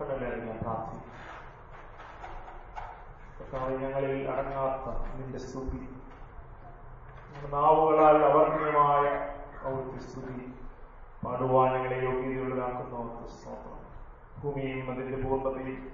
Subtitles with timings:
[0.00, 1.10] കടലറിഞ്ഞ പ്രാർത്ഥിക്കും
[3.40, 5.88] കർത്താവേ, ഞങ്ങളിൽ അടങ്ങാത്ത നിന്റെ സ്തുതി.
[7.50, 9.08] നാവുകളാൽ അവർണീയമായ
[9.62, 10.54] അവിടുത്തെ സ്തുതി.
[11.24, 13.80] പാടുവാൻ ഞങ്ങളെ യോഗ്യതയുള്ളതാക്കുന്നവർക്ക് സ്തോത്രം.
[14.42, 15.92] ഭൂമിയും അതിന്റെ പൂർണതയും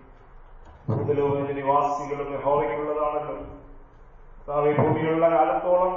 [0.88, 3.57] ഭൂതലോകത്തിന്റെ നിവാസികളും യഹോവയ്ക്കുള്ളതാണല്ലോ.
[4.48, 5.95] താവി ഭൂമിയിലുള്ള കാലത്തോളം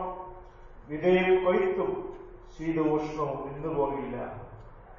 [0.88, 1.92] വിതയും കൊയ്ത്തും.
[2.58, 3.70] ശീതോഷ്ണവും നിന്നു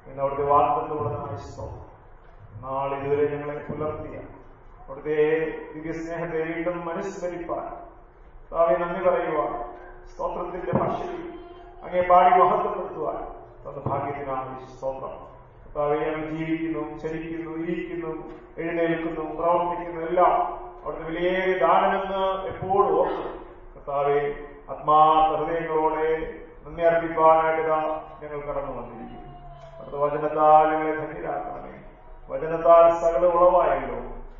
[0.03, 1.87] പോകില്ല എന്നവിടുത്തെ വാർത്തത്തോടെ സ്തോത്രം
[2.61, 4.17] നാളെ ഇതുവരെ ഞങ്ങളെ പുലർത്തിയ
[4.87, 5.17] അവിടുത്തെ
[5.75, 7.67] ദിവ്യസ്നേഹത്തെ വീണ്ടും മനുസ്മരിപ്പാൻ
[8.51, 9.51] താവെ നന്ദി പറയുവാൻ
[10.07, 11.21] സ്തോത്രത്തിന്റെ ഭാഷയിൽ
[11.83, 13.19] അങ്ങേ പാടി മഹത്വപ്പെടുത്തുവാൻ.
[13.63, 15.13] തന്ന ഭാഗ്യത്തിനാണ് സ്തോത്രം.
[15.75, 15.97] താവെ
[16.31, 18.11] ജീവിക്കുന്നു ചരിക്കുന്നു ഇരിക്കുന്നു
[18.57, 20.33] എഴുന്നേൽക്കുന്നു പ്രവർത്തിക്കുന്നു എല്ലാം
[20.83, 23.29] അവിടുത്തെ വിലയേറിയ ദാനമെന്ന് എപ്പോഴും ഓർക്കും.
[23.75, 24.19] കർത്താവെ
[24.69, 26.07] ആത്മാർത്ഥ ഹൃദയങ്ങളോടെ
[26.65, 27.61] നന്ദി അർപ്പിക്കാനായിട്ട്
[28.21, 29.30] ഞങ്ങൾ കടന്നു വന്നിരിക്കുന്നു
[29.91, 31.73] അടുത്ത വചനത്താൽ ഞങ്ങളെ ധന്യരാക്കണമേ.
[32.29, 33.97] വചനത്താൽ സകല ഉളവായല്ലോ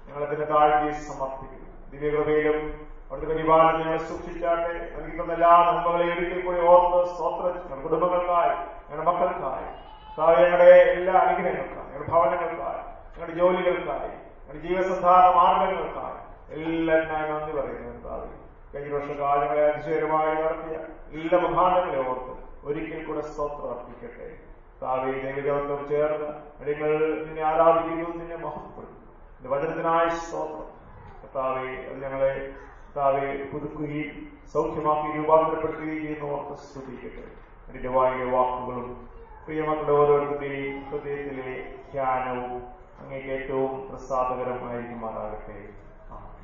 [0.08, 1.68] ഞങ്ങളതിന്റെ താഴ്ത്തി സമർപ്പിക്കുന്നു.
[1.92, 4.74] ദിവ്യകൃപയിലും അവിടുത്തെ പരിപാലനം ഞങ്ങളെ സൂക്ഷിച്ചാട്ടെ.
[4.96, 8.56] നൽകുന്ന എല്ലാ നന്മകളെയും ഒരിക്കൽ കൂടി ഓർത്ത് ഞങ്ങളുടെ കുടുംബങ്ങൾക്കായി
[8.90, 9.68] ഞങ്ങളുടെ മക്കൾക്കായി
[10.44, 12.82] ഞങ്ങളുടെ എല്ലാ അനുഗ്രഹങ്ങൾക്കായി ഞങ്ങളുടെ ഭവനങ്ങൾക്കായി
[13.14, 14.12] ഞങ്ങളുടെ ജോലികൾക്കായി
[14.46, 16.20] ഞങ്ങളുടെ ജീവസന്ധാന മാർഗങ്ങൾക്കായി.
[16.54, 18.30] എല്ലാം ഞാൻ നന്ദി പറയുന്നു കർത്താവേ.
[18.74, 20.78] കഴിഞ്ഞ വർഷകാലങ്ങളെ അതിശയകരമായി നടത്തിയ
[21.20, 22.34] എല്ലാ മുഖാന്തങ്ങളെ ഓർത്ത്
[22.68, 24.51] ഒരിക്കൽ കൂടെ സ്തോത്രം അർപ്പിക്കട്ടെ.
[24.82, 26.30] താവേ ദേവദേവത്തോട് ചേർന്ന്
[26.68, 29.00] നിങ്ങൾ നിന്നെ ആരാധിക്കുന്നു നിന്നെ മഹത്വപ്പെടുന്നു
[29.36, 30.82] നിന്റെ വചനത്തിനായ സ്തോത്രം.
[31.22, 32.54] കർത്താവെ അത് ഞങ്ങളെ
[32.86, 37.26] കർത്താവെ പുതുക്കുകയും സൗഖ്യമാക്കി രൂപാന്തരപ്പെടുത്തുകയും ചെയ്യുന്ന ഓർത്ത് സ്തുതിക്കട്ടെ.
[37.70, 39.10] അതിന്റെ വായിലെ വാക്കുകളും
[39.46, 42.64] പ്രിയമക്കളുടെ ഓരോരുത്തരുടെയും ഹൃദയത്തിലെ ധ്യാനവും
[43.00, 45.70] അങ്ങേക്ക് ഏറ്റവും പ്രസാദകരമായിരിക്കുമാറാകട്ടെ.
[46.12, 46.42] ആമേൻ.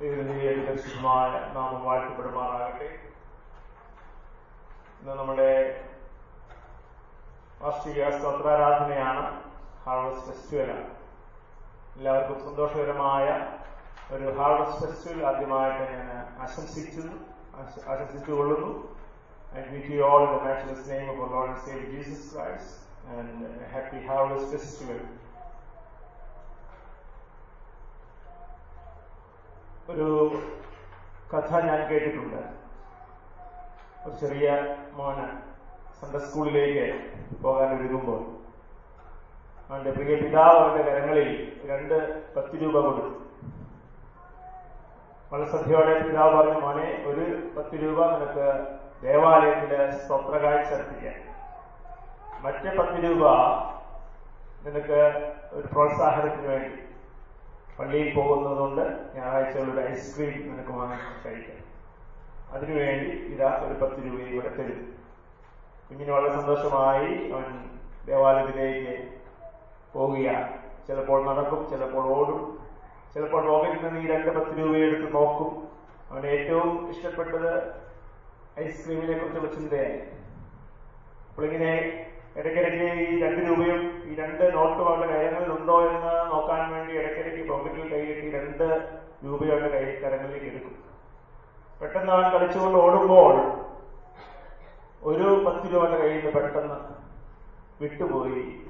[0.00, 3.09] ദൈവത്തിന്റെ ശുദ്ധമായ നാമം വാഴ്ത്തപ്പെടുമാറാകട്ടെ.
[5.00, 5.50] ഇന്ന് നമ്മുടെ
[7.60, 9.22] വാർഷിക സ്തോത്രാരാധനയാണ്
[9.84, 10.86] ഹാർവസ്റ്റ് ഫെസ്റ്റിവലാണ്
[11.98, 13.26] എല്ലാവർക്കും സന്തോഷകരമായ
[14.14, 16.08] ഒരു ഹാർവസ്റ്റ് ഫെസ്റ്റിവൽ ആദ്യമായിട്ട് ഞാൻ
[16.44, 17.04] ആശംസിച്ചു
[17.58, 18.72] ആശംസിച്ചു ആശംസിച്ചുകൊള്ളുന്നു.
[19.52, 22.68] I greet you all in the matchless name of our Lord and Savior Jesus Christ
[23.16, 24.52] and a happy harvest.
[29.92, 30.08] ഒരു
[31.32, 32.42] കഥ ഞാൻ കേട്ടിട്ടുണ്ട്.
[34.06, 34.48] ഒരു ചെറിയ
[34.98, 35.26] മോന്
[35.98, 36.84] സൺഡേ സ്കൂളിലേക്ക്
[37.42, 38.20] പോകാനൊരുങ്ങുമ്പോൾ
[39.70, 41.28] അവന്റെ പ്രിയ പിതാവ് അവന്റെ കരങ്ങളിൽ
[41.70, 41.96] രണ്ട്
[42.36, 43.10] പത്ത് രൂപ കൊടുത്തു.
[45.50, 47.24] ശ്രദ്ധയോടെ പിതാവ് പറഞ്ഞു മോനെ ഒരു
[47.56, 48.46] പത്ത് രൂപ നിനക്ക്
[49.02, 51.16] ദേവാലയത്തിന്റെ സ്വപ്രകാഴ്ച കാഴ്ച അർപ്പിക്കാൻ.
[52.44, 53.22] മറ്റേ പത്ത് രൂപ
[54.64, 55.00] നിനക്ക്
[55.56, 56.82] ഒരു പ്രോത്സാഹനത്തിന് വേണ്ടി.
[57.78, 58.84] പള്ളിയിൽ പോകുന്നതുകൊണ്ട്
[59.16, 61.66] ഞായറാഴ്ചകളുടെ ഐസ്ക്രീം നിനക്ക് വാങ്ങി കഴിക്കാം
[62.54, 64.80] അതിനുവേണ്ടി ഇതാ ഒരു പത്ത് രൂപയും കൂടെ തരും.
[65.88, 67.46] കുഞ്ഞിന് വളരെ സന്തോഷമായി അവൻ
[68.08, 68.94] ദേവാലയത്തിലേക്ക്
[69.94, 70.48] പോവുകയാണ്.
[70.86, 72.40] ചിലപ്പോൾ നടക്കും ചിലപ്പോൾ ഓടും.
[73.14, 75.50] ചിലപ്പോൾ പോക്കറ്റിൽ നിന്ന് ഈ രണ്ട് പത്ത് രൂപയെടുത്ത് നോക്കും.
[76.10, 77.50] അവന് ഏറ്റവും ഇഷ്ടപ്പെട്ടത്
[78.64, 79.98] ഐസ്ക്രീമിനെ കുറിച്ചുള്ള ചിന്തയായി
[81.28, 81.72] അപ്പോൾ ഇങ്ങനെ
[82.38, 87.88] ഇടയ്ക്കിടയ്ക്ക് ഈ രണ്ട് രൂപയും ഈ രണ്ട് നോട്ടും അവരുടെ കരങ്ങളിൽ ഉണ്ടോ എന്ന് നോക്കാൻ വേണ്ടി ഇടയ്ക്കിടയ്ക്ക് പോക്കറ്റിൽ
[87.92, 88.66] കൈയിട്ട് രണ്ട്
[89.24, 90.76] രൂപയുടെ കൈ കരങ്ങളിലേക്ക് എടുക്കും.
[91.80, 93.60] പെട്ടെന്ന് അവൻ കളിച്ചുകൊണ്ട് ഓടുമ്പോൾ
[95.02, 96.74] ഒരു പത്ത് രൂപ അവന്റെ കയ്യിൽ പെട്ടെന്ന്
[97.80, 98.60] വിട്ടുപോയി.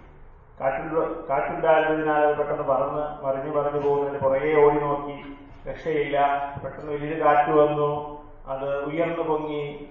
[0.61, 0.99] കാറ്റിൽ
[1.31, 5.35] കാറ്റുണ്ടായിരുന്നതിനാൽ അത് പെട്ടെന്ന് പറന്ന് മറിഞ്ഞു മറിഞ്ഞു പോകുന്നതിന് പുറകെ ഓടി നോക്കി.
[5.69, 6.19] രക്ഷയില്ല.
[6.65, 8.21] പെട്ടെന്ന് വലിയൊരു കാറ്റ് വന്നു.
[8.47, 9.89] അത് ഉയർന്നു പൊങ്ങി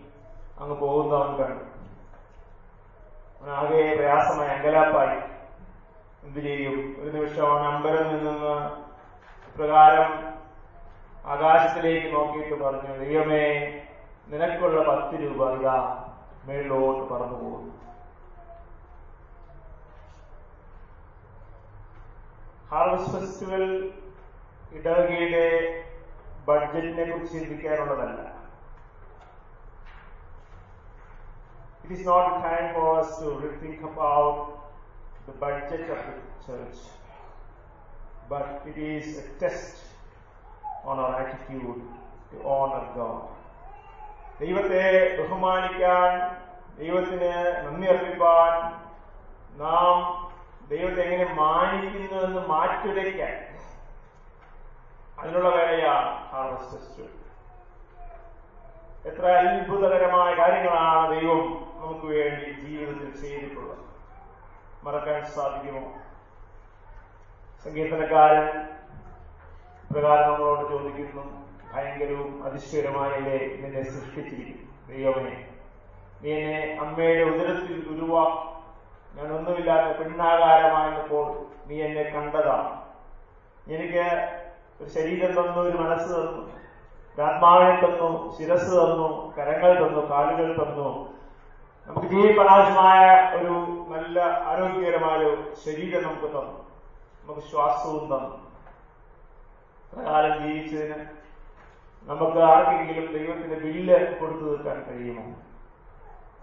[0.59, 1.63] അങ്ങ് പോകുന്നവൻ കണ്ടു.
[3.50, 5.18] ആകെ പ്രയാസമായി അങ്കലാപ്പായി.
[6.24, 6.96] എന്തു ചെയ്യും?
[7.00, 8.69] ഒരു നിമിഷം അവൻ അമ്പലം നിന്ന്
[9.57, 10.38] പ്രകാരം
[11.34, 13.44] ആകാശത്തിലേക്ക് നോക്കിയിട്ട് പറഞ്ഞു ദൈവമേ
[14.31, 15.75] നിനക്കുള്ള പത്ത് രൂപ ഇതാ
[16.47, 17.73] മേളിലോട്ട് പറന്നു പോകുന്നു.
[22.72, 23.66] ഹാർവസ്റ്റ് ഫെസ്റ്റിവൽ
[24.78, 25.45] ഇടവകയുടെ
[26.50, 28.19] ബഡ്ജറ്റിനെ കുറിച്ച് ചിന്തിക്കാനുള്ളതല്ല.
[31.84, 33.29] It is not a time for us to
[33.62, 34.35] think about
[35.27, 36.80] the budget of the church,
[38.31, 39.25] but it is a
[40.87, 41.81] attitude
[42.31, 43.39] to honor God.
[44.39, 46.37] ദൈവത്തെ ബഹുമാനിക്കാൻ
[46.79, 48.71] ദൈവത്തിന് നന്ദി അർപ്പിക്കാൻ
[49.59, 50.29] നാം
[50.69, 53.59] ദൈവത്തെ എങ്ങനെ മാനിക്കുന്നു എന്ന് മാറ്റുരയ്ക്കാൻ
[55.19, 56.29] അതിനുള്ള വേലയാണ്
[59.05, 63.77] എത്ര അത്ഭുതകരമായ കാര്യങ്ങളാണ് ദൈവം നമുക്ക് വേണ്ടി ജീവിതത്തിൽ ചെയ്തിട്ടുള്ളത്.
[64.83, 65.93] മറക്കാൻ സാധിക്കുമോ?
[67.63, 68.78] സങ്കീർത്തനക്കാരൻ
[69.94, 71.24] പ്രകാരം നമ്മളോട് ചോദിക്കുന്നു.
[71.74, 73.12] ഭയങ്കരവും അതിശ്വരമായ
[73.62, 74.68] നിന്നെ സൃഷ്ടിച്ചിരിക്കുന്നു.
[74.89, 75.36] ദൈവമേ
[76.21, 78.24] നീ എന്നെ അമ്മയുടെ ഉദരത്തിൽ ഉരുവാ.
[79.15, 81.27] ഞാൻ ഒന്നുമില്ലാത്ത പെണ്ണാകാരമായപ്പോൾ
[81.68, 82.69] നീ എന്നെ കണ്ടതാണ്
[83.68, 84.06] എനിക്ക്
[84.81, 86.44] ഒരു ശരീരം തന്നു ഒരു മനസ്സ് തന്നു.
[87.27, 90.89] ആത്മാവിനെ തന്നു ശിരസ് തന്നു കരങ്ങൾ തന്നു കാലുകൾ തന്നു.
[91.88, 92.47] നമുക്ക് ജീവിക്കാൻ
[93.39, 93.56] ഒരു
[93.94, 95.21] നല്ല ആരോഗ്യകരമായ
[95.65, 96.56] ശരീരം നമുക്ക് തന്നു.
[97.24, 98.49] നമുക്ക് ശ്വാസവും തന്നു.
[99.94, 100.97] കാലം ജീവിച്ചതിന്
[102.06, 105.24] നമുക്ക് ആർക്കെങ്കിലും ദൈവത്തിന്റെ ബില്ല് കൊടുത്തു തീർക്കാൻ കഴിയുമോ?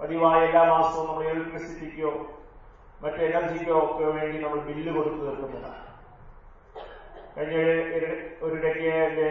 [0.01, 2.11] പതിവായ എല്ലാ മാസവും നമ്മൾ ഇലക്ട്രിസിറ്റിക്കോ
[3.03, 5.69] മറ്റ് എനർജിക്കോ ഒക്കെ വേണ്ടി നമ്മൾ ബില്ല് കൊടുത്തു തീർക്കുന്നില്ല
[7.37, 7.57] കഴിഞ്ഞ
[8.47, 8.57] ഒരു
[9.07, 9.29] എന്റെ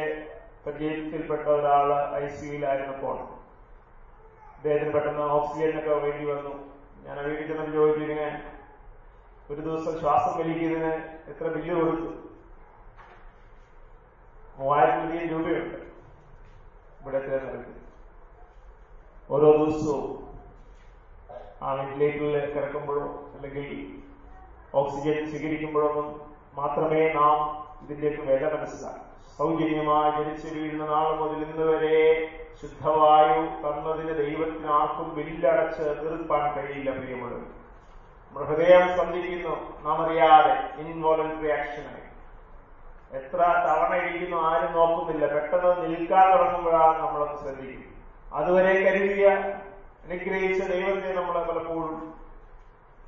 [0.66, 3.18] പരിചയത്തിൽപ്പെട്ട ഒരാൾ ഐ സിയുലായിരുന്നപ്പോൾ
[4.58, 6.54] അദ്ദേഹത്തിന് പെട്ടെന്ന് ഓക്സിജനൊക്കെ വേണ്ടി വന്നു.
[7.06, 8.06] ഞാൻ വീട്ടിൽ ചെന്ന് ചോദിച്ചു
[9.50, 10.92] ഒരു ദിവസം ശ്വാസം വലിക്കുന്നതിന്
[11.32, 12.10] എത്ര ബില്ല് കൊടുത്തു.
[14.60, 15.80] മൂവായിരത്തിലധികം രൂപയുണ്ട്.
[17.02, 17.74] ഇവിടെ തിരഞ്ഞെടുപ്പ്
[19.34, 20.06] ഓരോ ദിവസവും
[21.64, 23.06] ആ വെന്റിലേറ്ററിൽ കിടക്കുമ്പോഴോ
[23.36, 23.68] അല്ലെങ്കിൽ
[24.80, 26.08] ഓക്സിജൻ സ്വീകരിക്കുമ്പോഴൊന്നും
[26.60, 27.38] മാത്രമേ നാം
[27.84, 29.04] ഇതിന്റെയൊക്കെ വില മനസ്സിലാക്കൂ.
[29.38, 31.98] സൗജന്യമായി ജനിച്ചു വീഴുന്ന നാൾ മുതൽ ഇന്ന് വരെ
[32.62, 37.46] ശുദ്ധവായു തന്നതിന് ദൈവത്തിന് ആർക്കും ബില്ലടച്ച് തീർപ്പാൻ കഴിയില്ല പ്രിയമുള്ളത്
[38.26, 39.56] നമ്മുടെ ഹൃദയം സ്പന്ദിക്കുന്നു.
[39.86, 42.05] നാം അറിയാതെ ഇൻവോളണ്ടറി ആക്ഷനായി
[43.14, 45.34] എത്ര തവണ ഇരിക്കുന്നു ആരും നോക്കുന്നില്ല.
[45.34, 47.96] പെട്ടെന്ന് നിൽക്കാൻ തുടങ്ങുമ്പോഴാണ് നമ്മളത് ശ്രദ്ധിക്കും.
[48.34, 49.30] അതുവരെ കരുതിയ
[50.04, 52.14] അനുഗ്രഹിച്ച ദൈവത്തെ നമ്മൾ പലപ്പോഴും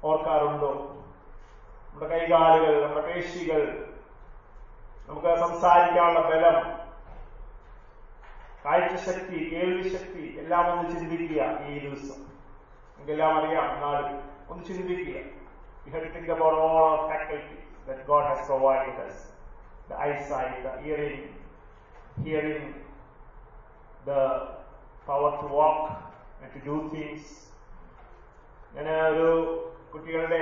[0.04, 0.72] ഓർക്കാറുണ്ടോ?
[1.90, 3.94] നമ്മുടെ കൈകാലുകൾ നമ്മുടെ പേശികൾ
[5.08, 6.88] നമുക്ക് സംസാരിക്കാനുള്ള ബലം
[8.66, 12.24] കാഴ്ചശക്തി കേൾവിശക്തി എല്ലാം ഒന്ന് ചിന്തിക്കുക ഈ ദിവസം.
[12.98, 15.38] നമുക്കെല്ലാം അറിയാം എന്നാലും ഒന്ന് ചിന്തിക്കുക.
[15.88, 19.37] You have to think about all our faculties that God has provided us.
[19.88, 21.20] The eyesight, the hearing,
[22.22, 22.76] hearing,
[24.06, 24.22] the
[25.08, 25.82] power to walk
[26.42, 27.24] and to do things.
[28.76, 29.28] ഞാൻ ഒരു
[29.94, 30.42] കുട്ടികളുടെ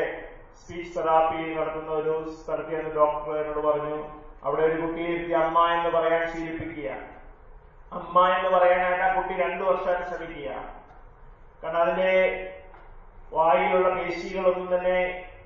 [0.60, 3.98] സ്പീച്ച് തെറാപ്പി നടത്തുന്ന ഒരു സ്ഥലത്ത് ചെന്ന് ഡോക്ടർ എന്നോട് പറഞ്ഞു
[4.44, 6.90] അവിടെ ഒരു കുട്ടിയെ ഇരുത്തി അമ്മ എന്ന് പറയാൻ ശീലിപ്പിക്കുക
[7.92, 10.50] അമ്മ എന്ന് പറയാനായിട്ട് ആ കുട്ടി രണ്ടു വർഷമായിട്ട് ശ്രമിക്കുക
[11.62, 12.12] കാരണം അതിന്റെ
[13.32, 14.98] വായിലുള്ള പേശികളൊന്നും തന്നെ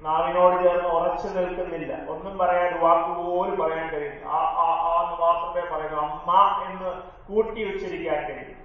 [0.03, 1.93] നാവിനോട് ചേർന്ന് ഉറച്ചു നിൽക്കുന്നില്ല.
[2.11, 6.29] ഒന്നും പറയാൻ വാക്കുപോലും പറയാൻ കഴിയും ആ ആ ആ എന്ന് മാത്രമേ പറയുന്നു അമ്മ
[6.67, 6.91] എന്ന്
[7.27, 8.55] കൂട്ടി ഉച്ചരിക്കാൻ കഴിയും.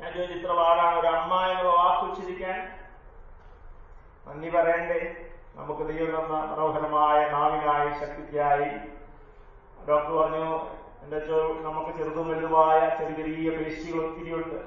[0.00, 2.58] ഞാൻ ചോദിച്ചു ഇത്ര പാടാണ് ഒരു അമ്മ എന്ന വാക്ക് ഉച്ചരിക്കാൻ?
[4.26, 5.00] നന്ദി പറയണ്ടേ?
[5.58, 8.70] നമുക്ക് ദൈവം തന്ന മനോഹരമായ നാവിനായി ശക്തിക്കായി.
[9.88, 10.46] ഡോക്ടർ പറഞ്ഞു
[11.02, 11.18] എന്റെ
[11.66, 14.58] നമുക്ക് ചെറുതും വലുതുമായ ചെറിയ ചെറിയ പേശികൾ ഒത്തിരിയുണ്ട്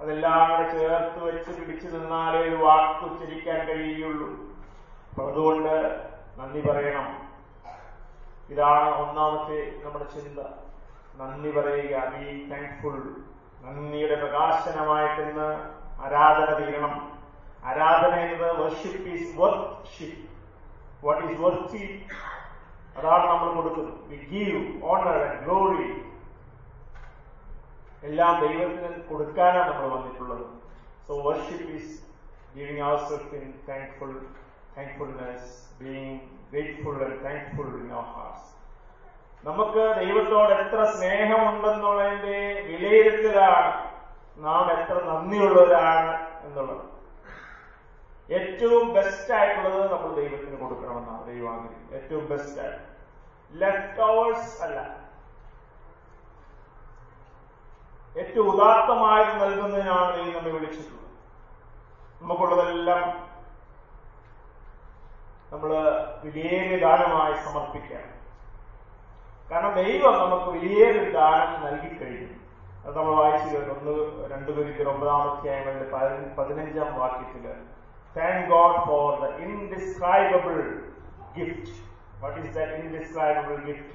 [0.00, 4.28] അതെല്ലാം കൂടെ ചേർത്ത് വെച്ച് പിടിച്ചു നിന്നാലേ ഒരു വാക്ക് ഉച്ചരിക്കാൻ കഴിയുള്ളൂ.
[5.22, 5.74] അതുകൊണ്ട്
[6.38, 7.08] നന്ദി പറയണം.
[8.52, 10.40] ഇതാണ് ഒന്നാമത്തെ നമ്മുടെ ചിന്ത.
[11.20, 12.96] നന്ദി പറയുക ബി താങ്ക്ഫുൾ
[13.64, 15.48] നന്ദിയുടെ പ്രകാശനമായിട്ടിന്ന്
[16.04, 16.94] ആരാധന തീരണം.
[17.68, 20.24] ആരാധന എന്നത് worship is worship
[21.04, 21.84] what is worship
[22.98, 23.94] അതാണ് നമ്മൾ കൊടുക്കുന്നത്.
[24.10, 24.60] We give
[24.90, 25.86] honour and glory
[28.08, 30.44] എല്ലാം ദൈവത്തിന് കൊടുക്കാനാണ് നമ്മൾ വന്നിട്ടുള്ളത്.
[31.06, 31.94] So worship is
[32.56, 34.12] giving our self in thankful
[34.76, 38.54] thankfulness being grateful and thankful in our hearts
[39.44, 43.94] നമുക്ക് ദൈവത്തോട് എത്ര സ്നേഹമുണ്ടെന്നുള്ളതിന്റെ വിലയിരുത്തലാണ്
[44.36, 46.14] നാം എത്ര നന്ദിയുള്ളവരാണ്
[46.46, 46.94] എന്നുള്ളത്.
[48.30, 52.84] ഏറ്റവും ബെസ്റ്റ് ആയിട്ടുള്ളത് നമ്മൾ ദൈവത്തിന് കൊടുക്കണമെന്നാണ് ദൈവാഗ്രഹം ഏറ്റവും ബെസ്റ്റ് ആയിട്ട്.
[53.52, 55.04] ലെഫ്റ്റ് ഓവേഴ്സ് അല്ല.
[58.16, 61.00] ഏറ്റവും ഉദാത്തമായിട്ട് നൽകുന്നതിനാണ് ദൈവം നമ്മെ വിളിച്ചിട്ടുള്ളത്.
[62.22, 63.23] നമുക്കുള്ളതെല്ലാം
[65.54, 65.72] നമ്മൾ
[66.22, 68.10] വിലയേറിയ ദാനമായി സമർപ്പിക്കണം
[69.50, 72.30] കാരണം ദൈവം നമുക്ക് വിലയേറിയ ദാനം നൽകിക്കഴിഞ്ഞു
[72.84, 73.94] അത് നമ്മൾ വായിച്ചു കേട്ടു ഒന്ന്
[74.30, 75.86] രണ്ടു പേരിക്കൽ ഒമ്പതാമധ്യായങ്ങളുടെ
[76.38, 77.44] പതിനഞ്ചാം വാക്യത്തിൽ
[78.16, 80.56] thank God for the indescribable
[81.38, 81.74] gift
[82.20, 83.94] what is the indescribable gift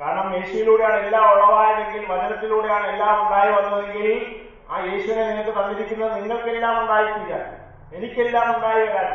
[0.00, 4.08] കാരണം മേശയിലൂടെയാണ് എല്ലാം ഉളവായതെങ്കിൽ വചനത്തിലൂടെയാണ് എല്ലാം ഉണ്ടായി വന്നതെങ്കിൽ
[4.72, 7.46] ആ യേശുവിനെ നിങ്ങൾക്ക് തന്നിരിക്കുന്നത് നിങ്ങൾക്കെല്ലാം ഉണ്ടായിത്തീരാൻ.
[7.96, 9.12] എനിക്കെല്ലാം ഉണ്ടായി വരാൻ.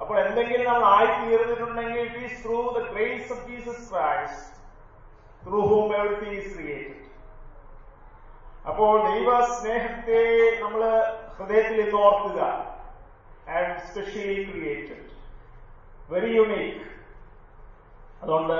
[0.00, 4.48] അപ്പോൾ എന്തെങ്കിലും നമ്മൾ ആയിത്തീർന്നിട്ടുണ്ടെങ്കിൽ it through the grace of Jesus Christ
[5.46, 7.00] through whom everything is created
[8.68, 10.20] അപ്പോൾ ദൈവ സ്നേഹത്തെ
[10.60, 10.82] നമ്മൾ
[11.36, 12.40] ഹൃദയത്തിൽ ഓർക്കുക.
[13.56, 15.06] And specially created
[16.12, 16.86] very unique
[18.22, 18.58] അതുകൊണ്ട്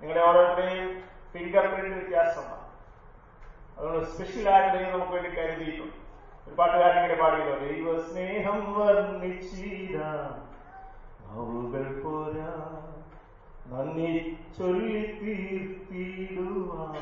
[0.00, 0.88] നിങ്ങളുടെ ഓരോരുത്തരെയും
[1.32, 2.59] ഫിംഗർ പ്രിന്റ് വ്യത്യാസമാണ്
[3.80, 5.96] അതുകൊണ്ട് സ്പെഷ്യൽ ആരുടെ നമുക്ക് വേണ്ടി കരുതിയിട്ടുണ്ട്.
[6.46, 9.96] ഒരു പാട്ടുകാരൻ ഇങ്ങനെ പാടിയല്ലോ ദൈവ സ്നേഹം വർണിച്ചീര
[11.24, 12.50] നാവുകൾ പോരാ
[13.66, 16.94] നന്ദി ചൊല്ലി തീർത്തിടുവാൻ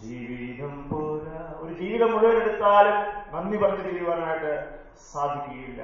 [0.00, 1.54] ജീവിതം പോരാ.
[1.58, 2.98] ഒരു ജീവിതം മുഴുവൻ എടുത്താലും
[3.34, 4.52] നന്ദി പറഞ്ഞു തീരുവാനായിട്ട്
[5.12, 5.82] സാധിക്കുകയില്ല.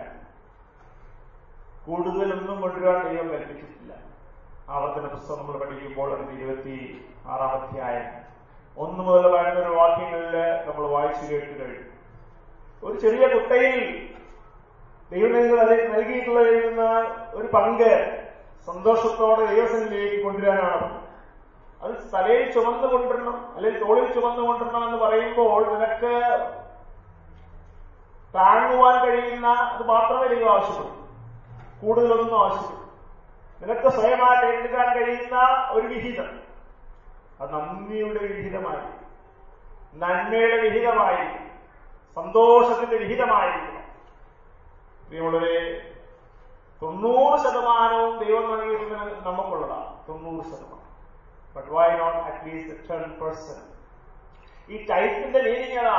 [1.87, 3.93] കൂടുതലൊന്നും കൊണ്ടുവരാൻ ദൈവം കൽപ്പിച്ചിട്ടില്ല.
[4.69, 8.24] ആവർത്തന പുസ്തകം നമ്മൾ പഠിക്കുമ്പോൾ അതിന്റെ ഇരുപത്തി ആറാം അധ്യായം
[8.77, 11.91] ഒന്ന് മുതൽ പതിനൊരു വാക്യങ്ങളിൽ നമ്മൾ വായിച്ചു കേട്ട് കഴിഞ്ഞു.
[12.83, 13.79] ഒരു ചെറിയ കുട്ടയിൽ
[15.11, 16.91] ദൈവങ്ങൾ അത് നൽകിയിട്ടുള്ളതിൽ നിന്ന്
[17.37, 18.25] ഒരു പങ്ക്
[18.67, 21.05] സന്തോഷത്തോടെ ദൈവസനിലേക്ക് കൊണ്ടുവരാനാണ്.
[21.83, 26.13] അത് തലയിൽ ചുമന്നു കൊണ്ടിരണം അല്ലെങ്കിൽ തോളിൽ ചുമന്നു കൊണ്ടിരണം എന്ന് പറയുമ്പോൾ നിനക്ക്
[28.35, 31.09] താങ്ങുവാൻ കഴിയുന്ന അത് മാത്രമേ ദൈവം ആവശ്യപ്പെടും
[31.83, 32.81] കൂടുതലൊന്നും ആവശ്യപ്പെടും
[33.61, 35.37] നിനക്ക് സ്വയമായിട്ട് എഴുതാൻ കഴിയുന്ന
[35.71, 36.44] ഒരു വിഹിതം.
[37.45, 38.83] അത് നന്ദിയുടെ വിഹിതമായി
[40.03, 41.25] നന്മയുടെ വിഹിതമായി
[42.15, 43.85] സന്തോഷത്തിന്റെ വിഹിതമായിരിക്കണം.
[45.07, 45.91] പ്രിയമുള്ളവരെ
[46.83, 50.81] തൊണ്ണൂറ് ശതമാനവും ദൈവം നൽകിയിരുന്നത് നമുക്കുള്ളതാണ് തൊണ്ണൂറ് ശതമാനം.
[51.57, 53.73] But why not at least ten percent
[54.73, 55.99] ഈ ടൈപ്പിന്റെ മീനിങ് ഏതാ?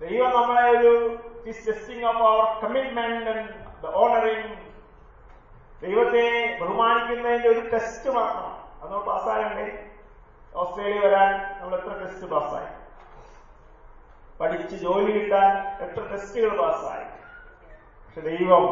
[0.00, 1.16] ദൈവം നമ്മളെ ഒരു
[1.46, 4.58] testing of our commitment and honouring
[5.82, 8.58] ദൈവത്തെ ബഹുമാനിക്കുന്നതിന്റെ ഒരു ടെസ്റ്റ് മാത്രമാണ്.
[8.82, 9.91] അതോ പാസ്സാകണ്ടേ?
[10.54, 11.30] ഓസ്ട്രേലിയ വരാൻ
[11.60, 12.70] നമ്മൾ എത്ര ടെസ്റ്റ് പാസ്സായി?
[14.40, 15.50] പഠിച്ച് ജോലി കിട്ടാൻ
[15.84, 17.04] എത്ര ടെസ്റ്റുകൾ പാസ്സായി?
[18.04, 18.64] പക്ഷെ ദൈവം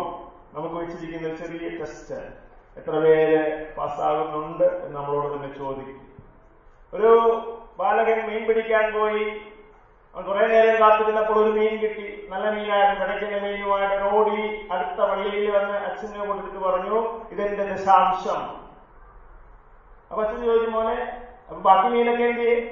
[0.53, 2.19] നമുക്ക് വെച്ചിരിക്കുന്ന ചെറിയ ടെസ്റ്റ്
[2.77, 3.41] എത്ര പേര്
[3.75, 6.01] പാസ്സാകുന്നുണ്ട് എന്ന് നമ്മളോട് തന്നെ ചോദിക്കും.
[6.93, 7.11] ഒരു
[7.79, 9.25] ബാലകൻ മീൻ പിടിക്കാൻ പോയി.
[10.15, 12.27] അവൻ കുറെ നേരം കാത്തിരുന്നപ്പോൾ ഒരു മീൻ കിട്ടി.
[12.31, 13.07] നല്ല മീനായിരുന്നു.
[13.07, 18.41] കിടക്കുന്ന മീനുമായിട്ട് ഓടി അടുത്ത പള്ളിയിൽ വന്ന് അച്ഛനെ കൊടുത്തിട്ട് പറഞ്ഞു ഇതെന്റെ ദശാംശം.
[20.11, 22.67] അപ്പൊ അച്ഛൻ ചോദിച്ചു മോനെ അപ്പൊ ബാക്കി മീനൊക്കെ എന്ത് ചെയ്യും?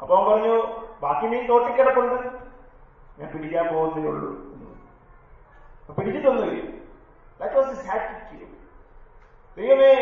[0.00, 0.54] അപ്പൊ അവൻ പറഞ്ഞു
[1.02, 2.16] ബാക്കി മീൻ തോട്ടിക്കിടപ്പുണ്ട്
[3.18, 4.30] ഞാൻ പിടിക്കാൻ പോകുന്നേ ഉള്ളൂ.
[5.98, 6.66] പിടിച്ചിട്ടൊന്നുമില്ല
[7.40, 8.18] ദാറ്റ്
[9.58, 9.94] ദൈവമേ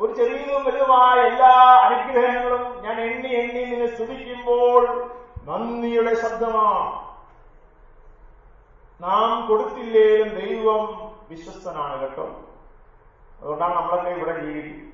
[0.00, 1.52] ഒരു ചെറിയതും വലുതുമായ എല്ലാ
[1.84, 4.82] അനുഗ്രഹങ്ങളും ഞാൻ എണ്ണി എണ്ണി നിന്നെ സ്തുതിക്കുമ്പോൾ
[5.48, 6.92] നന്ദിയുടെ ശബ്ദമാണ്.
[9.00, 10.84] നാം കൊടുത്തില്ലേലും ദൈവം
[11.30, 12.26] വിശ്വസ്തനാണ് കേട്ടോ.
[13.40, 14.87] അതുകൊണ്ടാണ് നമ്മളൊക്കെ ഇവിടെ ജീവിക്കുന്നത്.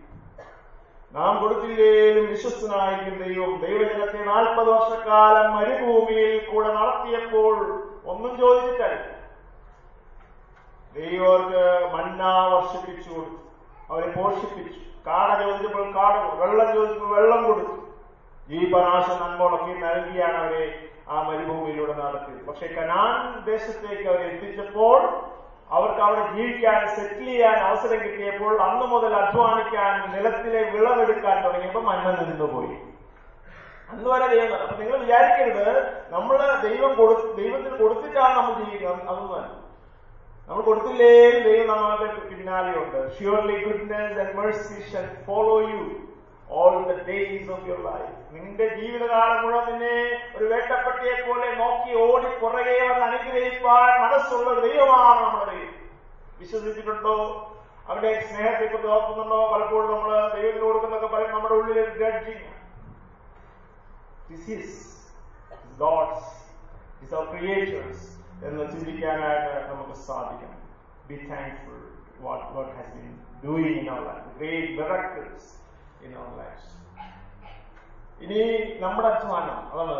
[1.14, 3.50] നാം കൊടുത്തില്ലേലും വിശ്വസ്തനായിരിക്കും ദൈവം.
[3.64, 7.54] ദൈവജനത്തെ നാൽപ്പത് വർഷക്കാലം മരുഭൂമിയിൽ കൂടെ നടത്തിയപ്പോൾ
[8.04, 8.86] ഒന്നും ചോദിച്ചിട്ടില്ല.
[10.96, 11.62] ദൈവർക്ക്
[11.94, 12.22] മണ്ണ
[12.54, 13.38] വർഷിപ്പിച്ചു കൊടുത്തു.
[13.92, 14.80] അവരെ പോഷിപ്പിച്ചു.
[15.06, 17.74] കാട ചോദിച്ചപ്പോൾ കാട വെള്ളം ചോദിച്ചപ്പോൾ വെള്ളം കൊടുത്തു.
[18.48, 20.64] ഈ ജീവനാശ നന്മകളൊക്കെ നൽകിയാണ് അവരെ
[21.08, 22.44] ആ മരുഭൂമിയിലൂടെ നടത്തിയത്.
[22.48, 24.98] പക്ഷെ കനാൻ ദേശത്തേക്ക് അവരെ എത്തിച്ചപ്പോൾ
[25.70, 32.76] അവർക്ക് അവിടെ ജീവിക്കാൻ സെറ്റിൽ ചെയ്യാൻ അവസരം കിട്ടിയപ്പോൾ അന്ന് മുതൽ അധ്വാനിക്കാൻ നിലത്തിലെ വിളവെടുക്കാൻ തുടങ്ങിയപ്പോൾ മന്ന നിന്നുപോയി
[33.90, 35.66] അന്ന് വരെ ദൈവം അപ്പൊ നിങ്ങൾ വിചാരിക്കരുത്.
[36.10, 39.08] നമ്മൾ ദൈവം കൊടു ദൈവത്തിന് കൊടുത്തിട്ടാണ് നമ്മൾ ജീവിക്കുന്നത്.
[39.10, 39.52] അതൊന്നും
[40.48, 41.12] നമ്മൾ കൊടുത്തില്ലേ
[41.46, 42.98] ദൈവം നമ്മളുടെ പിന്നാലെയുണ്ട്.
[43.18, 45.82] Surely goodness and follow you
[46.50, 49.94] all the days of your life നിന്റെ ജീവിതകാലം മുഴുവൻ നിന്നെ
[50.36, 55.53] ഒരു വേട്ടപ്പെട്ടിയെ പോലെ നോക്കി ഓടി പുറകെ വന്ന് അനുഗ്രഹിപ്പാൻ മനസ്സുള്ള ദൈവമാണ് നമ്മുടെ
[56.44, 57.16] വിശ്വസിച്ചിട്ടുണ്ടോ?
[57.86, 59.38] അവന്റെ സ്നേഹത്തെ കുറിച്ച് ഓർക്കുന്നുണ്ടോ?
[59.54, 62.46] പലപ്പോഴും നമ്മൾ ദൈവത്തിന് കൊടുക്കുന്നൊക്കെ പറയും നമ്മുടെ ഉള്ളിൽ judging
[64.30, 64.76] this is
[65.78, 66.30] God's
[67.04, 68.06] is our creators
[68.44, 70.60] എന്ന് ചിന്തിക്കാനായിട്ട് നമുക്ക് സാധിക്കണം.
[71.08, 71.80] Be thankful
[72.18, 73.12] what God has been
[73.44, 75.50] doing in our life great miracles
[76.04, 76.83] in our life
[78.24, 79.58] ഇനി നമ്മുടെ അധ്വാനം.
[79.72, 79.94] അതാണ്.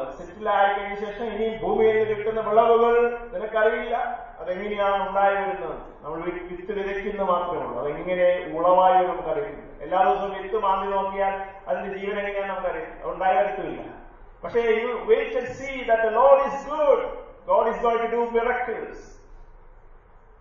[0.76, 3.96] കഴിഞ്ഞ ശേഷം ഇനി ഭൂമിയിൽ നിന്ന് കിട്ടുന്ന വിളവുകൾ നിനക്കറിയില്ല?
[4.40, 5.78] അതെങ്ങനെയാണ് ഉണ്ടായി വരുന്നത്?
[6.02, 9.82] നമ്മൾ വിത്ത് വിതയ്ക്കുന്ന മാത്രമേ ഉള്ളൂ അതെങ്ങനെ ഉളവായി നമുക്കറിയില്ല.
[9.82, 11.34] എല്ലാ ദിവസവും വിത്ത് മാന്തി നോക്കിയാൽ
[11.68, 14.04] അതിന്റെ ജീവൻ എങ്ങനെയാണ് നമുക്കറിയാം ഉണ്ടായി വരത്തില്ല
[14.44, 17.04] പക്ഷേ you wait see that the Lord is good
[17.46, 19.14] God is going to miracles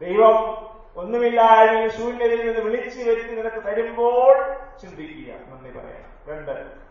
[0.01, 4.33] ദൈവം ഒന്നുമില്ലായ്മ ശൂന്യതയിൽ നിന്ന് വിളിച്ചു വരുത്തി നിനക്ക് തരുമ്പോൾ
[4.81, 5.33] ചിന്തിക്കുക.
[5.33, 6.37] നന്ദി പറയാം.
[6.37, 6.83] രണ്ട്.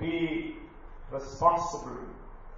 [0.00, 0.12] ബി
[1.12, 1.94] റെസ്പോൺസിബിൾ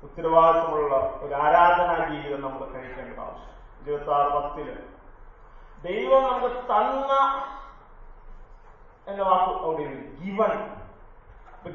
[0.02, 3.52] ഉത്തരവാദിത്വമുള്ള ഒരു ആരാധനാ ജീവിതം നമ്മൾ കഴിക്കേണ്ട ആവശ്യം.
[3.82, 4.68] ഇരുപത്തി ആറ് പത്തിൽ.
[5.82, 7.12] ദൈവം നമുക്ക് തന്ന
[9.06, 9.86] എന്ന വാക്ക് അവിടെ
[10.22, 10.52] ഗിവൺ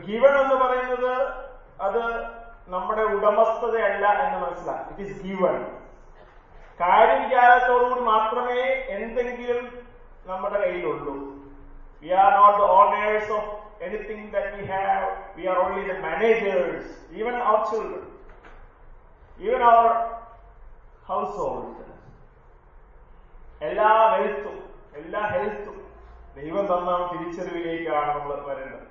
[0.05, 1.13] ഗിവൺ എന്ന് പറയുന്നത്
[1.81, 2.01] അത്
[2.67, 4.89] നമ്മുടെ ഉടമസ്ഥതയല്ല എന്ന് മനസ്സിലാക്കി.
[4.89, 5.55] ഇറ്റ് ഇസ് ഗിവൺ
[6.79, 8.61] കാര്യവിചാരത്തോടുകൂടി മാത്രമേ
[8.95, 9.85] എന്തെങ്കിലും
[10.25, 11.15] നമ്മുടെ കയ്യിലുള്ളൂ.
[12.01, 15.07] We are not the owners of that we have
[15.37, 18.05] we are only the managers even our children
[19.45, 19.91] even our
[21.41, 21.85] household
[23.69, 24.57] എല്ലാ വെൽത്തും
[24.99, 25.77] എല്ലാ ഹെൽത്തും
[26.37, 28.85] ദൈവം തന്ന തിരിച്ചറിവിലേക്കാണ് നമ്മൾ വരേണ്ടത്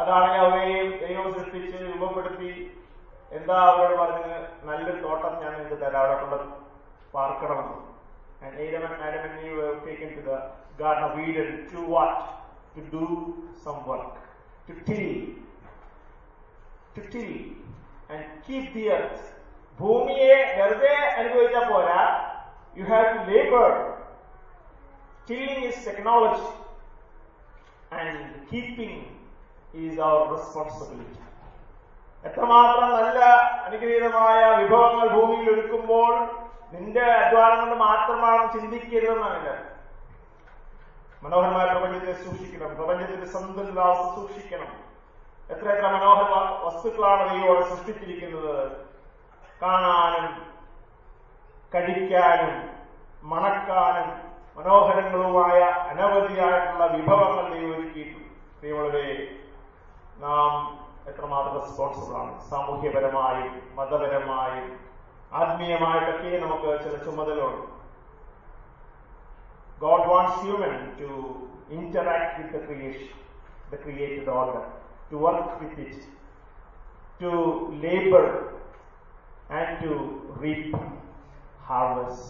[0.00, 2.50] അതാണെങ്കിൽ അവരെയും ദൈവം സൃഷ്ടിച്ച് രൂപപ്പെടുത്തി.
[3.36, 4.38] എന്താ അവരോട് പറഞ്ഞത്?
[4.68, 6.02] നല്ലൊരു തോട്ടം ഞാൻ നിങ്ങൾക്ക് തരാം.
[6.04, 6.48] അവിടെ കൊണ്ട്
[7.14, 7.76] പാർക്കണമെന്ന്.
[8.44, 10.38] And Adam and Adam and Eve were taken to the
[10.80, 12.16] Garden of Eden to what?
[12.74, 13.04] To do
[13.64, 14.16] some work,
[14.66, 15.08] to till.
[16.94, 17.32] to till
[18.10, 19.22] and keep the earth.
[19.78, 21.98] ഭൂമിയെ വെറുതെ അനുഭവിച്ചാൽ പോരാ.
[22.76, 23.68] You have to labour
[25.28, 26.46] tilling is technology
[27.98, 28.18] and
[28.50, 29.02] keeping
[29.74, 31.22] is our responsibility
[32.24, 33.20] എത്രമാത്രം നല്ല
[33.66, 36.12] അനുഗ്രഹീതമായ വിഭവങ്ങൾ ഭൂമിയിൽ ഒരുക്കുമ്പോൾ
[36.72, 39.52] നിന്റെ അധ്വാനം കൊണ്ട് മാത്രമാണ് ചിന്തിക്കരുതെന്നാണ്
[41.22, 42.74] മനോഹരമായ പ്രപഞ്ചത്തെ സൂക്ഷിക്കണം.
[42.74, 44.70] പ്രപഞ്ചത്തിന്റെ സന്തുലിതാവസ്ഥ സൂക്ഷിക്കണം.
[45.50, 46.30] എത്ര എത്ര മനോഹര
[46.64, 48.54] വസ്തുക്കളാണ് നീയോടെ സൃഷ്ടിച്ചിരിക്കുന്നത്.
[49.62, 50.26] കാണാനും
[51.74, 52.54] കഴിക്കാനും
[53.22, 54.08] മണക്കാനും
[54.56, 55.60] മനോഹരങ്ങളുമായ
[55.92, 58.24] അനവധിയായിട്ടുള്ള വിഭവങ്ങൾ നീ ഒരുക്കിയിട്ടുണ്ട്
[60.24, 60.52] നാം
[61.10, 64.66] എത്രമാത്രം റെസ്പോൺസിബിളാണ് സാമൂഹ്യപരമായും മതപരമായും
[65.32, 67.75] ആത്മീയമായിട്ടൊക്കെ നമുക്ക് ചില ചുമതലകളുണ്ട്.
[69.80, 71.08] God wants human to
[71.78, 73.16] interact with the creation,
[73.72, 74.62] the created order,
[75.10, 75.96] to work with it,
[77.22, 77.30] to
[77.84, 78.26] labor
[79.58, 79.92] and to
[80.42, 80.76] reap
[81.68, 82.24] harvest.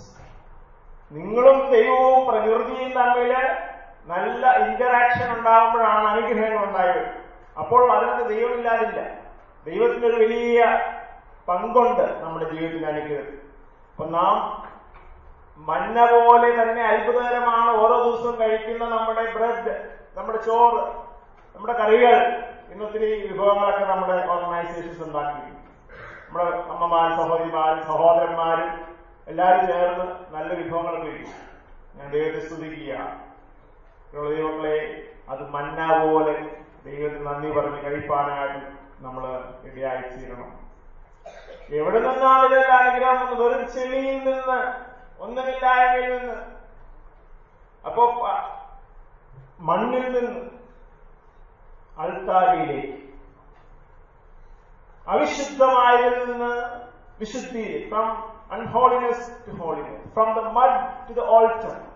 [1.11, 3.33] നിങ്ങളും ദൈവവും പ്രകൃതിയും തമ്മിൽ
[4.13, 7.03] നല്ല ഇന്ററാക്ഷൻ ഉണ്ടാകുമ്പോഴാണ് അനുഗ്രഹങ്ങൾ ഉണ്ടായത്.
[7.59, 9.01] അപ്പോൾ അതിനകത്ത് ദൈവമില്ലാതില്ല.
[9.67, 10.65] ദൈവത്തിന്റെ ഒരു വലിയ
[11.49, 13.31] പങ്കുണ്ട് നമ്മുടെ ജീവിതത്തിൽ അനുഗ്രഹം.
[13.93, 14.35] അപ്പൊ നാം
[15.59, 19.75] മഞ്ഞ പോലെ തന്നെ അത്ഭുതകരമാണ് ഓരോ ദിവസവും കഴിക്കുന്ന നമ്മുടെ ബ്രെഡ്
[20.17, 20.83] നമ്മുടെ ചോറ്
[21.55, 22.15] നമ്മുടെ കറികൾ.
[22.71, 25.43] ഇന്നൊത്തിരി വിഭവങ്ങളൊക്കെ നമ്മുടെ ഓർഗനൈസേഷൻസ് ഉണ്ടാക്കി
[26.23, 28.59] നമ്മുടെ അമ്മമാർ സഹോദരിമാർ സഹോദരന്മാർ
[29.27, 31.35] എല്ലാവരും ചേർന്ന് നല്ല വിഭവങ്ങൾ കഴിക്കും
[31.97, 32.97] ഞാൻ ദൈവത്തെ സ്തുതിക്കുക
[34.13, 34.79] ദൈവങ്ങളെ
[35.29, 36.35] അത് മഞ്ഞ പോലെ
[36.85, 38.61] ദൈവത്തിന് നന്ദി പറഞ്ഞ് കഴിപ്പാനായിട്ട്
[39.01, 39.25] നമ്മൾ
[39.67, 40.51] ഇടയായി തീരണം
[41.73, 43.31] എവിടെ നിന്നാണ് ഇതെല്ലാം ആഗ്രഹം?
[43.41, 44.59] വെറും ചെളിയിൽ നിന്ന്
[45.21, 46.57] ഒന്നുമില്ലായ്മയിൽ നിന്ന്.
[47.87, 48.29] അപ്പോ
[49.61, 50.51] മണ്ണിൽ നിന്ന്
[51.99, 53.07] അൾത്താരിയിലേക്ക്
[55.09, 56.81] അവിശുദ്ധമായതിൽ നിന്ന്
[57.19, 58.11] വിശുദ്ധിയിലേക്ക് from
[58.53, 61.87] unholiness to holiness from the mud to the altar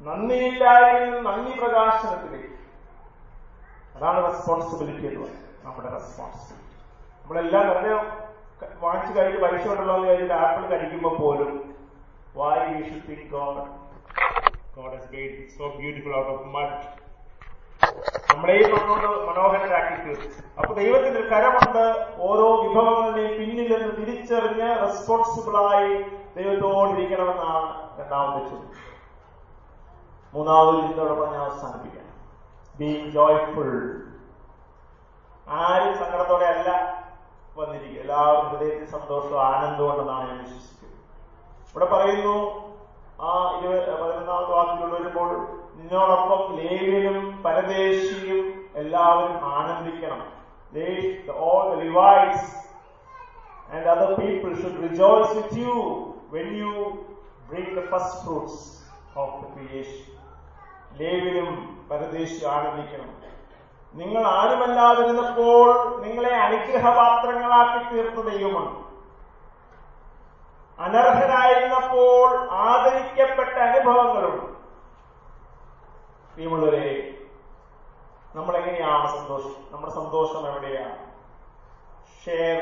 [0.00, 2.54] നന്ദിയില്ലായ്മയിൽ നിന്ന് നന്ദി പ്രകാശനത്തിലേക്ക്.
[3.98, 5.66] അതാണ് റെസ്പോൺസിബിലിറ്റി എന്ന് പറയുന്നത്.
[5.66, 6.68] നമ്മുടെ റെസ്പോൺസിബിലിറ്റി
[7.22, 8.17] നമ്മളെല്ലാം ക-
[8.82, 11.50] വാങ്ങിച്ചു കഴിഞ്ഞ് പൈസ കൊണ്ടുള്ള കഴിഞ്ഞിട്ട് ആപ്പിൾ കഴിക്കുമ്പോ പോലും
[12.34, 13.56] why you should think God
[14.76, 16.72] God has made so beautiful out of mud.
[18.30, 21.84] നമ്മളെയും മണ്ണോട് മനോഹരരാക്കി തീർച്ചു അപ്പൊ ദൈവത്തിന്റെ കരമുണ്ട്
[22.18, 25.90] ഓരോ വിഭവങ്ങളുടെയും പിന്നിൽ നിന്ന് തിരിച്ചറിഞ്ഞ് റെസ്പോൺസിബിളായി
[26.36, 27.64] ദൈവത്തോടിരിക്കണമെന്നാണ്
[28.00, 28.74] രണ്ടാമത്തെ ചോദ്യം.
[30.34, 32.04] മൂന്നാമത് ഇതിനോടൊപ്പം ഞാൻ അവസാനിപ്പിക്കാം.
[32.78, 33.70] ബീങ് ജോയ്ഫുൾ
[35.48, 36.68] ആരും സങ്കടത്തോടെ അല്ല
[37.60, 38.00] വന്നിരിക്കുക.
[38.04, 40.98] എല്ലാവരും ഹൃദയത്തിൽ സന്തോഷവും ആനന്ദവും ഉണ്ടെന്നാണ് ഞാൻ വിശ്വസിക്കുന്നത്.
[41.72, 42.36] ഇവിടെ പറയുന്നു
[43.28, 45.30] ആ ഇരുപത് പതിനൊന്നാമത്തെ വാക്കിൽ വരുമ്പോൾ
[45.78, 48.46] നിന്നോടൊപ്പം ലേവ്യനും പരദേശിയും
[48.82, 50.22] എല്ലാവരും ആനന്ദിക്കണം.
[51.50, 52.48] All Levites
[53.76, 55.72] and other people should rejoice with you
[56.34, 56.70] when you
[57.48, 58.54] bring the first fruits
[59.22, 60.06] of the creation.
[61.00, 61.50] ലേവിനും
[61.90, 63.10] പരദേശി ആനന്ദിക്കണം.
[64.00, 65.68] നിങ്ങൾ ആരുമല്ലാതിരുന്നപ്പോൾ
[66.02, 68.72] നിങ്ങളെ അനുഗ്രഹപാത്രങ്ങളാക്കി തീർത്ത ദൈവമാണ്.
[70.78, 72.26] അനർഹരായിരുന്നപ്പോൾ
[72.66, 74.46] ആദരിക്കപ്പെട്ട അനുഭവങ്ങളുണ്ട്
[76.34, 76.92] പ്രിയമുള്ളവരെ
[78.34, 80.96] നമ്മളെങ്ങനെയാണ് സന്തോഷം നമ്മുടെ സന്തോഷം എവിടെയാണ്?
[82.24, 82.58] Share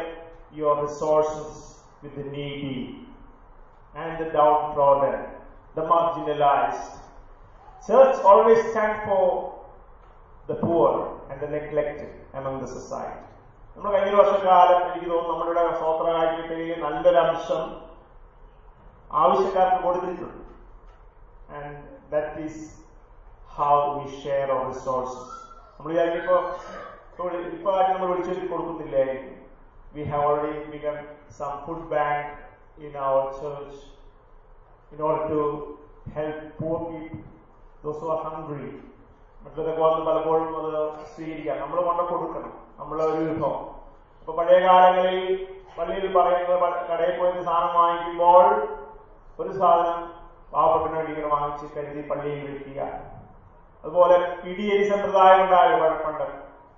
[0.58, 1.58] your resources
[2.02, 2.76] with needy
[3.94, 5.18] and the down problem
[5.76, 6.94] the marginalised
[7.88, 9.28] church always stand for
[10.48, 10.94] the poor
[11.35, 13.19] And the neglected among the society
[13.77, 17.63] നമ്മൾ കഴിഞ്ഞ വർഷക്കാലം എനിക്ക് തോന്നുന്നു നമ്മളുടെ സ്വോത്രകാര്യത്തിൽ നല്ലൊരു അംശം
[19.15, 20.39] ആവശ്യക്കാർക്ക് കൊടുത്തിട്ടുണ്ട്
[21.57, 21.75] and
[22.11, 22.63] that is
[23.57, 25.23] how we share our resources
[25.77, 26.37] നമ്മൾ വിചാരിക്കുമ്പോ
[27.51, 29.37] ഇപ്പൊ ആരും നമ്മൾ വിളിച്ചു കൊടുക്കുന്നില്ലായിരിക്കും
[29.95, 30.97] we have already become
[31.39, 32.29] some food bank
[32.83, 33.81] in our church
[34.91, 35.41] in order to
[36.11, 37.23] help poor people,
[37.81, 38.71] those who are hungry.
[39.46, 40.72] മറ്റൊക്കെ വന്ന് പലപ്പോഴും അത്
[41.14, 41.58] സ്വീകരിക്കാം.
[41.62, 42.52] നമ്മൾ കൊണ്ട് കൊടുക്കണം.
[42.78, 43.60] നമ്മളെ ഒരു വിഭവം.
[44.20, 45.18] ഇപ്പൊ പഴയ കാലങ്ങളിൽ
[45.78, 46.56] പള്ളിയിൽ പറയുന്നത്
[46.90, 48.46] കടയിൽ പോയി സാധനം വാങ്ങിക്കുമ്പോൾ
[49.38, 49.98] ഒരു സാധനം
[50.52, 52.80] പാവപ്പെട്ടിന് വേണ്ടി ഇങ്ങനെ വാങ്ങിച്ച് കരുതി പള്ളിയിൽ വെക്കുക
[53.84, 56.26] അതുപോലെ പിടിയരി സമ്പ്രദായം ഉണ്ടായിരുന്നു പണ്ട്?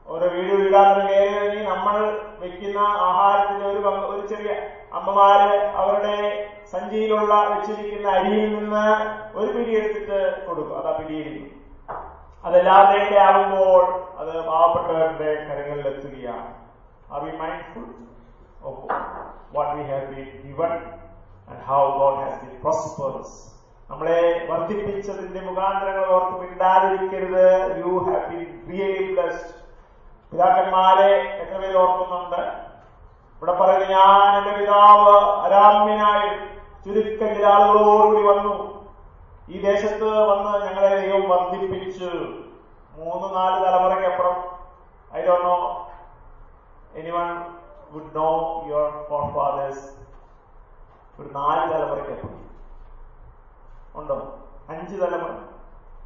[0.09, 1.96] ഓരോ വീട് വീടാന്ന് കയറി നമ്മൾ
[2.40, 2.78] വെക്കുന്ന
[3.09, 3.81] ആഹാരത്തിന്റെ ഒരു
[4.12, 4.52] ഒരു ചെറിയ
[4.92, 5.50] അമ്മമാര്
[5.81, 6.16] അവരുടെ
[6.72, 8.87] സഞ്ചിയിലുള്ള വെച്ചിരിക്കുന്ന അരിയിൽ നിന്ന്
[9.38, 11.58] ഒരു പിടി എടുത്തിട്ട് കൊടുക്കും അതാ പിടിയരി.
[12.49, 13.83] അതെല്ലാവരുടെയും കൂടെ ആകുമ്പോൾ
[14.21, 16.55] അത് പാവപ്പെട്ടവരുടെ കരങ്ങളിൽ എത്തുകയാണ്.
[17.13, 17.87] Are we mindful
[18.63, 18.81] of
[19.57, 20.73] what we have been given
[21.49, 23.37] and how God has been prospers
[23.91, 27.47] നമ്മളെ വർദ്ധിപ്പിച്ചതിന്റെ മുഖാന്തരങ്ങൾ ഓർത്ത് മിണ്ടാതിരിക്കരുത്.
[27.83, 29.55] You have been really blessed
[30.33, 32.43] പിതാക്കന്മാരെ എത്ര പേര് ഓർക്കുന്നുണ്ട്.
[33.37, 36.29] ഇവിടെ പറയുന്നത് ഞാൻ എന്റെ പിതാവ് അരാമ്യനായി
[36.85, 38.55] ചുരുക്കം ചില ആളുകളോടുകൂടി വന്നു.
[39.49, 42.05] ഈ ദേശത്ത് വന്ന് ഞങ്ങളെ ദൈവം വർദ്ധിപ്പിച്ച്
[42.99, 44.37] മൂന്ന് നാല് തലമുറയ്ക്കപ്പുറം
[45.17, 45.57] I do know
[46.95, 47.45] anyone
[47.91, 49.91] would know your forefathers
[51.21, 52.51] ഒരു നാല് തലമുറയ്ക്കപ്പുറം
[53.95, 54.39] ഉണ്ടോ?
[54.69, 55.31] അഞ്ച് തലമുറ.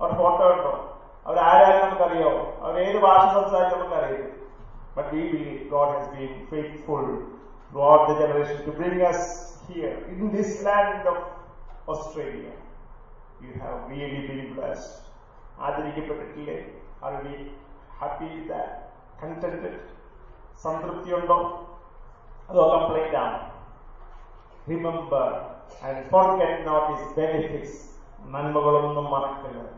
[0.00, 0.98] അവർ ഫോട്ടോ ഉണ്ടോ?
[1.26, 2.30] അവരാരായാലും നമുക്കറിയോ?
[2.60, 4.30] അവർ ഏത് ഭാഷ സംസാരിച്ച് നമുക്കറിയാം.
[4.96, 7.32] But we believe God has been faithful
[7.74, 9.20] throughout the generation to bring us
[9.68, 11.18] here in this land of
[11.92, 12.50] Australia.
[13.44, 14.90] You have really been blessed.
[15.66, 16.56] ആദരിക്കപ്പെട്ടിട്ടില്ലേ
[17.06, 17.34] are we
[18.00, 18.76] happy that
[19.20, 19.80] contented
[20.64, 21.36] സംതൃപ്തിയുണ്ടോ?
[22.50, 23.38] അതോ കംപ്ലൈന്റ് ആണ്?
[24.70, 25.28] Remember
[25.86, 27.78] and forget not his benefits
[28.34, 29.70] നന്മകളൊന്നും മറക്കരുത്.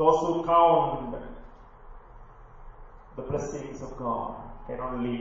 [0.00, 1.18] Those who count
[3.18, 4.32] the blessings of God
[4.66, 5.14] can only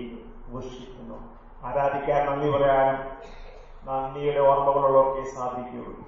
[0.53, 1.19] worship you know.
[1.67, 2.97] ആരാധിക്കാൻ നന്ദി പറയാനും
[3.87, 6.03] നന്ദിയുടെ ഓർമ്മകളുള്ളവർക്കേ സാധിക്കുകയുള്ളൂ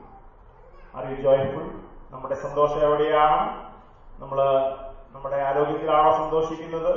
[0.98, 1.66] are you joyful
[2.12, 3.40] നമ്മുടെ സന്തോഷം എവിടെയാണ്?
[4.20, 4.40] നമ്മൾ
[5.12, 6.94] നമ്മുടെ ആരോഗ്യത്തിലാണോ സന്തോഷിക്കുന്നത്?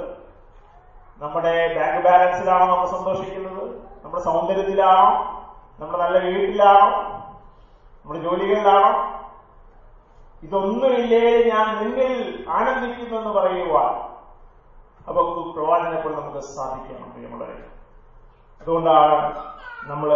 [1.19, 3.65] നമ്മുടെ ബാങ്ക് ബാലൻസിലാണോ നമ്മൾ സന്തോഷിക്കുന്നത്?
[4.05, 5.09] നമ്മുടെ സൗന്ദര്യത്തിലാണോ?
[5.79, 6.87] നമ്മുടെ നല്ല വീട്ടിലാണോ?
[8.05, 8.93] നമ്മുടെ ജോലികളിലാണോ?
[10.43, 13.93] ഇതൊന്നുമില്ലേ ഞാൻ നിന്നിൽ ആനന്ദിക്കുന്നു എന്ന് പറയുവാൻ.
[15.09, 15.21] അപ്പൊ
[15.53, 17.67] പ്രവാചനപ്പോൾ നമുക്ക് സാധിക്കണം പ്രിയമുള്ളവരെ.
[18.61, 19.45] അതുകൊണ്ടാണ്
[19.83, 20.11] നമ്മൾ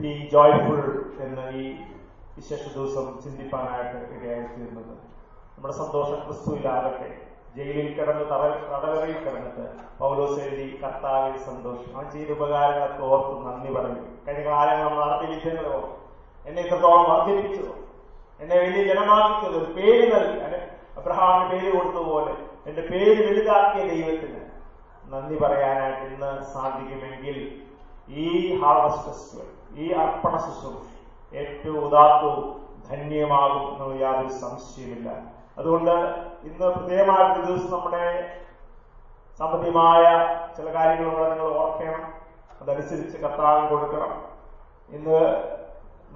[0.00, 0.80] ബി ജോയ്ഫുൾ
[1.20, 1.76] എന്ന ഈ
[2.38, 4.92] വിശേഷ ദിവസം ചിന്തിപ്പാനായിട്ട് ഇടയായി തീർന്നത്
[5.54, 7.08] നമ്മുടെ സന്തോഷം ക്രിസ്തുവിലാകട്ടെ.
[7.56, 8.24] ജയിലിൽ കിടന്ന്
[8.72, 9.64] തടവറയിൽ കിടന്നിട്ട്
[9.98, 11.96] പൗലോസ് എഴുതി കർത്താവിൽ സന്തോഷം.
[11.96, 14.02] അവൻ ചെയ്ത ഉപകാരങ്ങളൊക്കെ ഓർത്ത് നന്ദി പറഞ്ഞു.
[14.26, 15.80] കഴിഞ്ഞ കാലങ്ങൾ നടത്തിയ വിഷയങ്ങളോ
[16.46, 17.74] എന്നെ ഇത്രത്തോളം വർദ്ധിപ്പിച്ചതോ.
[18.40, 20.38] എന്നെ വലിയ ജനമാക്കിയത് ഒരു പേര് നൽകി.
[20.40, 20.60] അല്ലെ?
[20.96, 22.34] അബ്രഹാമിന് പേര് കൊടുത്തതുപോലെ
[22.66, 24.40] എന്റെ പേര് വലുതാക്കിയ ദൈവത്തിന്
[25.12, 27.38] നന്ദി പറയാനായിട്ട് ഇന്ന് സാധിക്കുമെങ്കിൽ
[28.22, 28.28] ഈ
[28.62, 29.44] ഹാർവസ്റ്റ്
[29.80, 30.97] ഈ അർപ്പണ ശുശ്രൂഷ
[31.34, 35.10] ഏറ്റവും ഉദാത്തവും ധന്യമാകും എന്നുള്ള യാതൊരു സംശയമില്ല
[35.58, 35.90] അതുകൊണ്ട്
[36.44, 38.36] ഇന്ന് പ്രത്യേകമായിട്ട് ദിവസം നമ്മുടെ
[39.38, 40.02] സാമ്പത്തികമായ
[40.56, 42.14] ചില കാര്യങ്ങൾ നിങ്ങൾ ഓർക്കണം.
[42.62, 44.24] അതനുസരിച്ച് കർത്താവിന് കൊടുക്കണം.
[44.90, 45.20] ഇന്ന്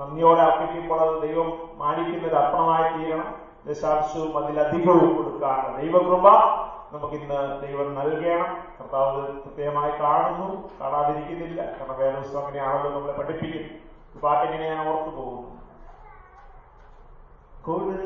[0.01, 3.35] നന്ദിയോടെ അർപ്പിക്കുമ്പോൾ അത് ദൈവം മാനിക്കുന്ന ഒരു അർപ്പണമായി തീരണം.
[3.67, 8.57] ദശാംശവും അതിലധികവും കൊടുക്കാണ് ദൈവകൃപ നമുക്ക് നമുക്കിന്ന് ദൈവം നൽകണം.
[8.81, 10.71] കർത്താവ് പ്രത്യേകമായി കാണുന്നു.
[10.81, 11.63] കാണാതിരിക്കുന്നില്ല.
[11.63, 15.63] കാരണം വേദോത്സവം അങ്ങനെയാണല്ലോ നമ്മളെ പഠിപ്പിക്കും ഈ പാട്ടിങ്ങനെ ഞാൻ ഓർത്തു പോകുന്നു.
[17.67, 17.97] കൊടു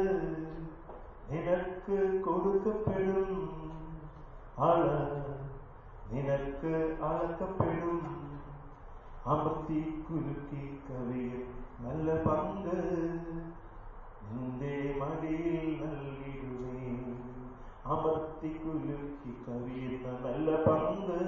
[1.30, 3.32] നിനക്ക് കൊടുക്കപ്പെടും
[4.58, 4.82] അള
[6.10, 8.16] നിനക്ക് അളക്കപ്പെടും.
[9.26, 12.76] അമർത്തി കുലുക്കി കവിയും നല്ല പങ്ക്.
[14.26, 16.80] നിന്റെ മടിയിൽ നൽകിടുവേ
[17.84, 21.18] അമർത്തി കുലുക്കി കവിയുന്ന നല്ല പങ്ക്.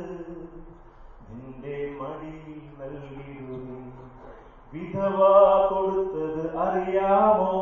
[1.30, 4.17] നിന്റെ മടിയിൽ നൽകിടുവേ
[4.72, 7.52] விதவா கொடுத்தது அறியாமோ?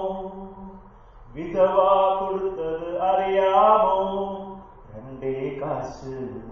[1.34, 3.96] விதவா கொடுத்தது அறியாமோ?
[4.94, 6.42] ரெண்டே காசு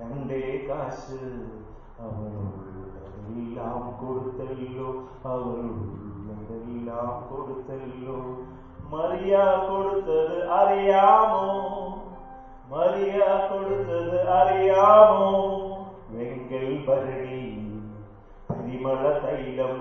[0.00, 1.18] ரெண்டே காசு.
[2.00, 4.90] அவருள்ளதெல்லாம் கொடுத்தல்லோ
[5.24, 8.20] அவருள்ளதெல்லாம் கொடுத்தல்லோ.
[8.90, 11.46] மரியா கொடுத்தது அறியாமோ?
[12.70, 15.30] மரியா கொடுத்தது அறியாமோ?
[16.16, 17.68] வெங்கல் பரணி
[18.70, 19.76] പരിമള തൈലം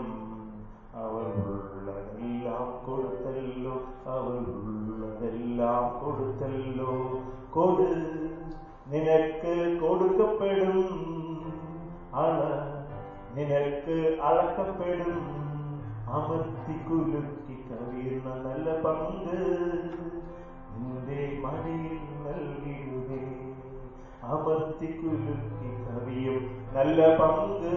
[0.94, 3.74] അവരുള്ളതെല്ലാം കൊടുത്തല്ലോ
[4.06, 6.90] അവരുള്ളതെല്ലാം കൊടുത്തല്ലോ.
[7.54, 7.90] കൊടു
[8.92, 10.80] നിനക്ക് കൊടുക്കപ്പെടും.
[12.16, 12.40] അള
[13.36, 15.22] നിനക്ക് അളക്കപ്പെടും.
[16.16, 19.38] അമർത്തി കുലുക്കി കവിയുന്ന നല്ല പങ്ക്
[20.74, 23.22] നിന്റെ മടിയിൽ നൽകിടുവേ
[24.24, 26.40] അമർത്തി കുലുക്കി കവിയും
[26.74, 27.72] നല്ല പങ്ക്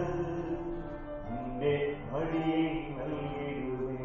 [1.62, 1.74] നിന്റെ
[2.12, 3.96] മടിയിൽ നൽകിടുവേ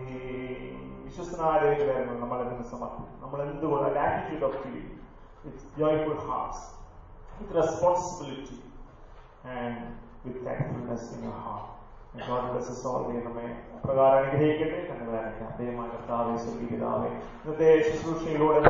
[1.05, 3.15] വിശ്വസനാലയത്തിലായിരുന്നു നമ്മൾ ഇതിന് സമർപ്പിക്കും.
[3.23, 4.91] നമ്മൾ എന്തുകൊണ്ട് attitude of feeling
[5.45, 6.65] with joyful hearts
[7.39, 8.55] with responsibility
[9.55, 9.75] and
[10.23, 11.65] with thankfulness in your heart.
[12.13, 13.03] And God bless us all.
[13.09, 14.79] ദൈവമേ അപ്രകാരം അനുഗ്രഹിക്കട്ടെ.
[14.91, 15.19] ഞങ്ങളെ
[15.59, 17.09] ദൈവമായ കർത്താവെ സ്വർഗീയ പിതാവേ
[17.41, 18.61] ഇന്നത്തെ ശുശ്രൂഷയിലൂടെ